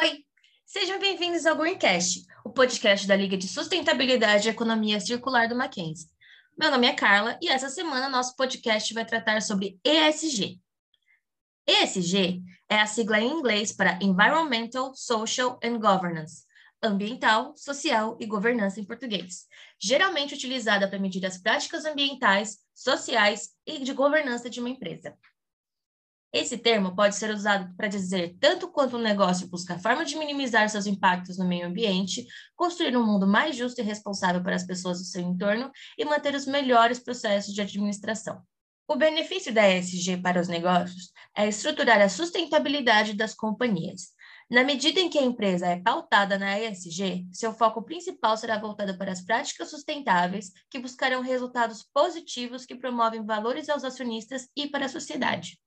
Oi, 0.00 0.24
sejam 0.64 1.00
bem-vindos 1.00 1.44
ao 1.44 1.56
Greencast, 1.56 2.24
o 2.44 2.50
podcast 2.50 3.04
da 3.04 3.16
Liga 3.16 3.36
de 3.36 3.48
Sustentabilidade 3.48 4.46
e 4.46 4.50
Economia 4.52 5.00
Circular 5.00 5.48
do 5.48 5.56
Mackenzie. 5.56 6.08
Meu 6.56 6.70
nome 6.70 6.86
é 6.86 6.92
Carla 6.92 7.36
e 7.42 7.48
essa 7.48 7.68
semana 7.68 8.08
nosso 8.08 8.36
podcast 8.36 8.94
vai 8.94 9.04
tratar 9.04 9.42
sobre 9.42 9.76
ESG. 9.84 10.60
ESG 11.66 12.40
é 12.68 12.76
a 12.76 12.86
sigla 12.86 13.18
em 13.18 13.28
inglês 13.28 13.72
para 13.72 13.98
Environmental, 14.00 14.94
Social 14.94 15.58
and 15.64 15.80
Governance, 15.80 16.44
ambiental, 16.80 17.56
social 17.56 18.16
e 18.20 18.26
governança 18.26 18.78
em 18.78 18.84
português, 18.84 19.48
geralmente 19.82 20.32
utilizada 20.32 20.86
para 20.86 21.00
medir 21.00 21.26
as 21.26 21.38
práticas 21.38 21.84
ambientais, 21.84 22.58
sociais 22.72 23.48
e 23.66 23.80
de 23.80 23.92
governança 23.92 24.48
de 24.48 24.60
uma 24.60 24.70
empresa. 24.70 25.18
Esse 26.30 26.58
termo 26.58 26.94
pode 26.94 27.16
ser 27.16 27.30
usado 27.30 27.74
para 27.74 27.88
dizer 27.88 28.36
tanto 28.38 28.68
quanto 28.68 28.98
um 28.98 29.00
negócio 29.00 29.48
busca 29.48 29.78
forma 29.78 30.04
de 30.04 30.16
minimizar 30.16 30.68
seus 30.68 30.86
impactos 30.86 31.38
no 31.38 31.48
meio 31.48 31.66
ambiente, 31.66 32.26
construir 32.54 32.94
um 32.96 33.04
mundo 33.04 33.26
mais 33.26 33.56
justo 33.56 33.80
e 33.80 33.84
responsável 33.84 34.42
para 34.42 34.54
as 34.54 34.64
pessoas 34.64 34.98
do 34.98 35.04
seu 35.04 35.22
entorno 35.22 35.70
e 35.96 36.04
manter 36.04 36.34
os 36.34 36.44
melhores 36.44 36.98
processos 36.98 37.54
de 37.54 37.62
administração. 37.62 38.42
O 38.86 38.96
benefício 38.96 39.52
da 39.52 39.68
ESG 39.68 40.18
para 40.18 40.40
os 40.40 40.48
negócios 40.48 41.12
é 41.34 41.48
estruturar 41.48 42.00
a 42.00 42.10
sustentabilidade 42.10 43.14
das 43.14 43.34
companhias. 43.34 44.12
Na 44.50 44.64
medida 44.64 45.00
em 45.00 45.10
que 45.10 45.18
a 45.18 45.22
empresa 45.22 45.66
é 45.66 45.80
pautada 45.80 46.38
na 46.38 46.58
ESG, 46.58 47.26
seu 47.32 47.54
foco 47.54 47.82
principal 47.82 48.36
será 48.36 48.58
voltado 48.58 48.96
para 48.96 49.12
as 49.12 49.22
práticas 49.22 49.70
sustentáveis 49.70 50.50
que 50.70 50.78
buscarão 50.78 51.22
resultados 51.22 51.86
positivos 51.92 52.66
que 52.66 52.76
promovem 52.76 53.24
valores 53.24 53.68
aos 53.68 53.84
acionistas 53.84 54.48
e 54.56 54.66
para 54.66 54.86
a 54.86 54.88
sociedade. 54.90 55.58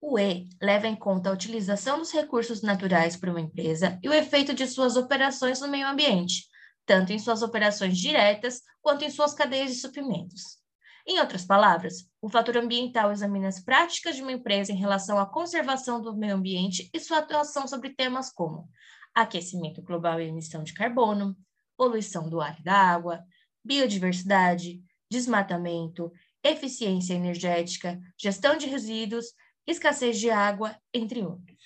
O 0.00 0.18
E 0.18 0.48
leva 0.60 0.86
em 0.86 0.94
conta 0.94 1.30
a 1.30 1.32
utilização 1.32 1.98
dos 1.98 2.12
recursos 2.12 2.62
naturais 2.62 3.16
por 3.16 3.28
uma 3.28 3.40
empresa 3.40 3.98
e 4.02 4.08
o 4.08 4.12
efeito 4.12 4.54
de 4.54 4.66
suas 4.66 4.96
operações 4.96 5.60
no 5.60 5.68
meio 5.68 5.86
ambiente, 5.88 6.46
tanto 6.84 7.12
em 7.12 7.18
suas 7.18 7.42
operações 7.42 7.96
diretas 7.98 8.60
quanto 8.80 9.04
em 9.04 9.10
suas 9.10 9.34
cadeias 9.34 9.70
de 9.70 9.80
suprimentos. 9.80 10.58
Em 11.06 11.20
outras 11.20 11.44
palavras, 11.44 12.08
o 12.20 12.28
fator 12.28 12.56
ambiental 12.56 13.12
examina 13.12 13.48
as 13.48 13.60
práticas 13.60 14.16
de 14.16 14.22
uma 14.22 14.32
empresa 14.32 14.72
em 14.72 14.76
relação 14.76 15.18
à 15.18 15.26
conservação 15.26 16.00
do 16.00 16.16
meio 16.16 16.34
ambiente 16.34 16.90
e 16.92 17.00
sua 17.00 17.18
atuação 17.18 17.66
sobre 17.66 17.90
temas 17.90 18.30
como 18.32 18.68
aquecimento 19.14 19.80
global 19.82 20.20
e 20.20 20.28
emissão 20.28 20.62
de 20.62 20.74
carbono, 20.74 21.36
poluição 21.76 22.28
do 22.28 22.40
ar 22.40 22.58
e 22.60 22.62
da 22.62 22.74
água, 22.74 23.24
biodiversidade, 23.64 24.82
desmatamento, 25.10 26.12
eficiência 26.42 27.14
energética, 27.14 27.98
gestão 28.18 28.56
de 28.56 28.66
resíduos 28.66 29.26
escassez 29.66 30.18
de 30.18 30.30
água, 30.30 30.76
entre 30.92 31.22
outros. 31.22 31.56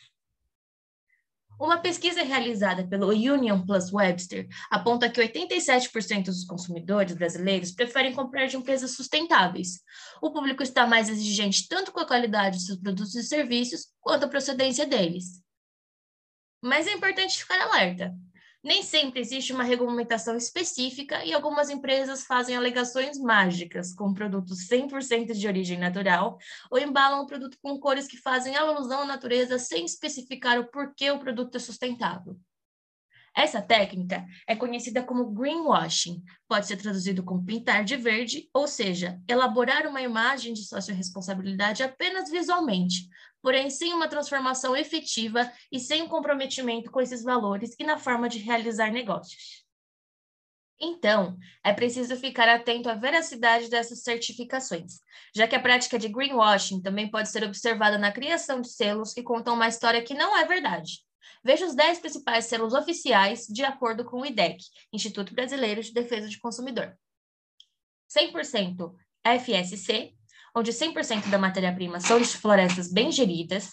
Uma 1.61 1.77
pesquisa 1.77 2.23
realizada 2.23 2.89
pelo 2.89 3.09
Union 3.09 3.61
Plus 3.67 3.93
Webster 3.93 4.49
aponta 4.71 5.11
que 5.11 5.21
87% 5.21 6.25
dos 6.25 6.45
consumidores 6.45 7.15
brasileiros 7.15 7.71
preferem 7.71 8.15
comprar 8.15 8.47
de 8.47 8.57
empresas 8.57 8.93
sustentáveis. 8.93 9.83
O 10.23 10.31
público 10.33 10.63
está 10.63 10.87
mais 10.87 11.11
exigente 11.11 11.69
tanto 11.69 11.93
com 11.93 12.01
a 12.01 12.07
qualidade 12.07 12.57
de 12.57 12.65
seus 12.65 12.79
produtos 12.79 13.15
e 13.15 13.23
serviços 13.23 13.89
quanto 14.01 14.25
a 14.25 14.29
procedência 14.29 14.87
deles. 14.87 15.43
Mas 16.63 16.87
é 16.87 16.93
importante 16.93 17.39
ficar 17.39 17.61
alerta. 17.61 18.15
Nem 18.63 18.83
sempre 18.83 19.21
existe 19.21 19.55
uma 19.55 19.65
regulamentação 19.65 20.37
específica 20.37 21.25
e 21.25 21.33
algumas 21.33 21.71
empresas 21.71 22.25
fazem 22.25 22.55
alegações 22.55 23.19
mágicas 23.19 23.95
com 23.95 24.13
produtos 24.13 24.69
100% 24.69 25.33
de 25.33 25.47
origem 25.47 25.79
natural 25.79 26.37
ou 26.71 26.79
embalam 26.79 27.23
o 27.23 27.27
produto 27.27 27.57
com 27.63 27.79
cores 27.81 28.07
que 28.07 28.19
fazem 28.19 28.55
alusão 28.57 29.01
à 29.01 29.07
natureza 29.07 29.59
sem 29.59 29.87
especificar 29.87 30.59
o 30.59 30.71
porquê 30.71 31.11
o 31.11 31.19
produto 31.19 31.57
é 31.57 31.59
sustentável. 31.59 32.39
Essa 33.35 33.63
técnica 33.63 34.27
é 34.47 34.57
conhecida 34.57 35.03
como 35.03 35.31
greenwashing, 35.31 36.23
pode 36.49 36.67
ser 36.67 36.77
traduzido 36.77 37.23
como 37.23 37.45
pintar 37.45 37.85
de 37.85 37.97
verde, 37.97 38.51
ou 38.53 38.67
seja, 38.67 39.21
elaborar 39.29 39.87
uma 39.87 40.03
imagem 40.03 40.53
de 40.53 40.65
sociorresponsabilidade 40.65 41.83
apenas 41.83 42.29
visualmente, 42.29 43.09
porém 43.43 43.71
sem 43.71 43.93
uma 43.93 44.09
transformação 44.09 44.77
efetiva 44.77 45.51
e 45.71 45.79
sem 45.79 46.03
um 46.03 46.09
comprometimento 46.09 46.91
com 46.91 47.01
esses 47.01 47.23
valores 47.23 47.75
e 47.79 47.85
na 47.85 47.99
forma 47.99 48.29
de 48.29 48.39
realizar 48.39 48.91
negócios. 48.91 49.65
Então, 50.83 51.37
é 51.63 51.75
preciso 51.75 52.17
ficar 52.17 52.49
atento 52.49 52.89
à 52.89 52.95
veracidade 52.95 53.69
dessas 53.69 54.03
certificações, 54.03 55.01
já 55.35 55.47
que 55.47 55.55
a 55.55 55.61
prática 55.61 55.99
de 55.99 56.09
greenwashing 56.09 56.81
também 56.81 57.11
pode 57.11 57.29
ser 57.29 57.45
observada 57.45 57.99
na 57.99 58.11
criação 58.11 58.63
de 58.63 58.71
selos 58.71 59.13
que 59.13 59.23
contam 59.23 59.55
uma 59.55 59.69
história 59.69 60.03
que 60.03 60.15
não 60.15 60.35
é 60.37 60.47
verdade, 60.47 61.05
Veja 61.43 61.67
os 61.67 61.75
10 61.75 62.01
principais 62.01 62.47
selos 62.47 62.75
oficiais 62.75 63.47
de 63.47 63.65
acordo 63.65 64.05
com 64.05 64.21
o 64.21 64.27
IDEC, 64.27 64.63
Instituto 64.93 65.35
Brasileiro 65.35 65.83
de 65.83 65.93
Defesa 65.93 66.29
do 66.29 66.39
Consumidor. 66.39 66.97
100% 68.15 68.95
FSC, 69.25 70.15
onde 70.55 70.73
100% 70.73 71.29
da 71.29 71.39
matéria-prima 71.39 72.01
são 72.01 72.21
de 72.21 72.27
florestas 72.27 72.93
bem 72.93 73.11
geridas. 73.11 73.71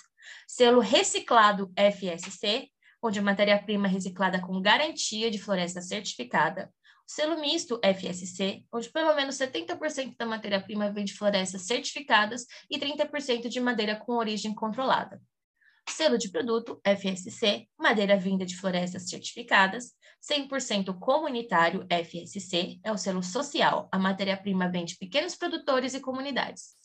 Selo 0.47 0.79
reciclado 0.79 1.71
FSC, 1.75 2.69
onde 3.01 3.19
a 3.19 3.21
matéria-prima 3.21 3.88
é 3.88 3.91
reciclada 3.91 4.41
com 4.41 4.61
garantia 4.61 5.29
de 5.29 5.38
floresta 5.38 5.81
certificada. 5.81 6.71
Selo 7.05 7.39
misto 7.39 7.79
FSC, 7.81 8.65
onde 8.71 8.89
pelo 8.89 9.15
menos 9.15 9.38
70% 9.38 10.15
da 10.17 10.25
matéria-prima 10.25 10.91
vem 10.91 11.05
de 11.05 11.13
florestas 11.13 11.61
certificadas 11.61 12.45
e 12.69 12.77
30% 12.77 13.47
de 13.47 13.59
madeira 13.59 13.95
com 13.95 14.13
origem 14.13 14.53
controlada. 14.53 15.21
Selo 15.89 16.17
de 16.17 16.29
produto 16.29 16.79
FSC, 16.85 17.67
madeira 17.79 18.17
vinda 18.17 18.45
de 18.45 18.57
florestas 18.57 19.09
certificadas, 19.09 19.93
100% 20.21 20.97
comunitário 20.99 21.87
FSC, 21.89 22.79
é 22.83 22.91
o 22.91 22.97
selo 22.97 23.23
social, 23.23 23.87
a 23.91 23.97
matéria-prima 23.97 24.69
vem 24.69 24.85
de 24.85 24.97
pequenos 24.97 25.35
produtores 25.35 25.93
e 25.93 25.99
comunidades. 25.99 26.75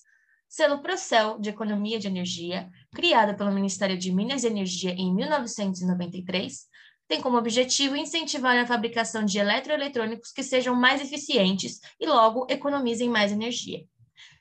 Selo 0.48 0.82
Procel, 0.82 1.38
de 1.40 1.50
Economia 1.50 1.98
de 1.98 2.06
Energia, 2.06 2.70
criado 2.94 3.36
pelo 3.36 3.52
Ministério 3.52 3.98
de 3.98 4.12
Minas 4.12 4.44
e 4.44 4.46
Energia 4.46 4.92
em 4.92 5.14
1993, 5.14 6.66
tem 7.08 7.20
como 7.20 7.36
objetivo 7.36 7.96
incentivar 7.96 8.56
a 8.56 8.66
fabricação 8.66 9.24
de 9.24 9.38
eletroeletrônicos 9.38 10.30
que 10.30 10.42
sejam 10.42 10.74
mais 10.74 11.00
eficientes 11.00 11.80
e, 11.98 12.06
logo, 12.06 12.46
economizem 12.48 13.08
mais 13.08 13.32
energia. 13.32 13.84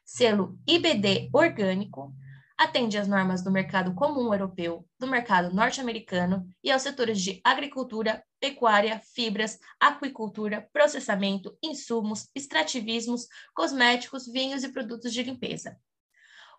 Selo 0.06 0.58
IBD 0.68 1.30
Orgânico, 1.34 2.14
atende 2.62 2.96
às 2.96 3.08
normas 3.08 3.42
do 3.44 3.50
mercado 3.50 3.96
comum 3.96 4.32
europeu, 4.32 4.88
do 5.00 5.08
mercado 5.08 5.52
norte-americano 5.52 6.48
e 6.64 6.70
aos 6.70 6.84
setores 6.84 7.20
de 7.20 7.42
agricultura, 7.44 8.24
pecuária, 8.40 9.02
fibras, 9.16 9.58
aquicultura, 9.80 10.70
processamento, 10.72 11.58
insumos, 11.64 12.30
extrativismos, 12.36 13.26
cosméticos, 13.56 14.28
vinhos 14.28 14.64
e 14.64 14.70
produtos 14.72 15.12
de 15.12 15.24
limpeza. 15.24 15.76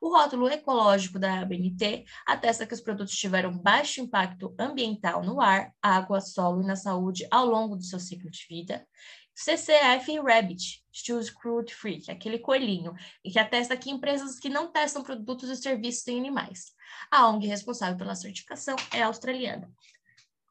O 0.02 0.08
rótulo 0.08 0.48
ecológico 0.48 1.16
da 1.16 1.42
ABNT 1.42 2.04
atesta 2.26 2.66
que 2.66 2.74
os 2.74 2.80
produtos 2.80 3.14
tiveram 3.14 3.56
baixo 3.56 4.00
impacto 4.00 4.52
ambiental 4.58 5.22
no 5.22 5.40
ar, 5.40 5.72
água, 5.80 6.20
solo 6.20 6.60
e 6.60 6.66
na 6.66 6.74
saúde 6.74 7.24
ao 7.30 7.46
longo 7.46 7.76
do 7.76 7.84
seu 7.84 8.00
ciclo 8.00 8.28
de 8.28 8.44
vida 8.50 8.84
CCF 9.32 10.18
Rabbit, 10.18 10.82
Choose 10.90 11.32
Cruelty 11.32 11.72
Free, 11.72 12.00
que 12.00 12.10
é 12.10 12.14
aquele 12.14 12.40
coelhinho, 12.40 12.94
e 13.24 13.30
que 13.30 13.38
atesta 13.38 13.76
que 13.76 13.92
empresas 13.92 14.40
que 14.40 14.48
não 14.48 14.72
testam 14.72 15.04
produtos 15.04 15.48
e 15.48 15.54
serviços 15.54 16.06
em 16.08 16.18
animais. 16.18 16.72
A 17.08 17.28
ONG 17.28 17.46
responsável 17.46 17.96
pela 17.96 18.16
certificação 18.16 18.74
é 18.92 19.02
australiana. 19.02 19.70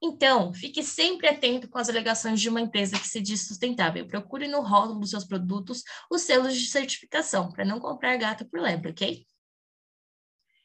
Então, 0.01 0.53
fique 0.53 0.81
sempre 0.81 1.27
atento 1.27 1.69
com 1.69 1.77
as 1.77 1.89
alegações 1.89 2.39
de 2.39 2.47
uma 2.47 2.61
empresa 2.61 2.97
que 2.97 3.07
se 3.07 3.19
diz 3.19 3.45
sustentável. 3.45 4.07
Procure 4.07 4.47
no 4.47 4.61
rótulo 4.61 5.01
dos 5.01 5.09
seus 5.09 5.25
produtos 5.25 5.83
os 6.09 6.21
selos 6.21 6.55
de 6.55 6.67
certificação, 6.67 7.51
para 7.51 7.65
não 7.65 7.81
comprar 7.81 8.15
gato 8.15 8.45
por 8.45 8.61
lebre, 8.61 8.91
ok? 8.91 9.25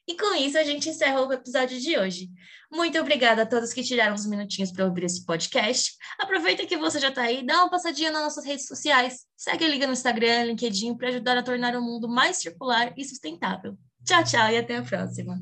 E 0.07 0.15
com 0.15 0.33
isso 0.35 0.57
a 0.57 0.63
gente 0.63 0.89
encerra 0.89 1.21
o 1.21 1.33
episódio 1.33 1.79
de 1.79 1.97
hoje. 1.97 2.29
Muito 2.71 2.97
obrigada 2.99 3.41
a 3.41 3.45
todos 3.45 3.73
que 3.73 3.83
tiraram 3.83 4.13
uns 4.13 4.25
minutinhos 4.25 4.71
para 4.71 4.85
ouvir 4.85 5.03
esse 5.03 5.25
podcast. 5.25 5.97
Aproveita 6.17 6.65
que 6.65 6.77
você 6.77 6.99
já 6.99 7.09
está 7.09 7.23
aí, 7.23 7.45
dá 7.45 7.57
uma 7.63 7.69
passadinha 7.69 8.11
nas 8.11 8.23
nossas 8.23 8.45
redes 8.45 8.67
sociais. 8.67 9.25
Segue 9.35 9.65
a 9.65 9.67
Liga 9.67 9.85
no 9.85 9.93
Instagram, 9.93 10.45
LinkedIn, 10.45 10.95
para 10.95 11.09
ajudar 11.09 11.37
a 11.37 11.43
tornar 11.43 11.75
o 11.75 11.81
mundo 11.81 12.07
mais 12.07 12.37
circular 12.37 12.93
e 12.95 13.03
sustentável. 13.03 13.77
Tchau, 14.05 14.23
tchau 14.23 14.49
e 14.49 14.57
até 14.57 14.77
a 14.77 14.81
próxima. 14.81 15.37